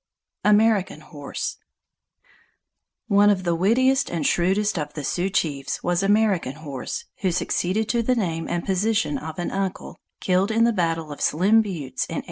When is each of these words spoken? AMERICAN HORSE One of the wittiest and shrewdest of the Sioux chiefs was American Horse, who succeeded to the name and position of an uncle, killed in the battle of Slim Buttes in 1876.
AMERICAN 0.43 1.01
HORSE 1.01 1.57
One 3.07 3.29
of 3.29 3.43
the 3.43 3.53
wittiest 3.53 4.09
and 4.09 4.25
shrewdest 4.25 4.79
of 4.79 4.95
the 4.95 5.03
Sioux 5.03 5.29
chiefs 5.29 5.83
was 5.83 6.01
American 6.01 6.53
Horse, 6.55 7.05
who 7.17 7.31
succeeded 7.31 7.87
to 7.89 8.01
the 8.01 8.15
name 8.15 8.47
and 8.49 8.65
position 8.65 9.19
of 9.19 9.37
an 9.37 9.51
uncle, 9.51 9.99
killed 10.19 10.49
in 10.49 10.63
the 10.63 10.73
battle 10.73 11.11
of 11.11 11.21
Slim 11.21 11.57
Buttes 11.61 12.07
in 12.09 12.15
1876. 12.15 12.19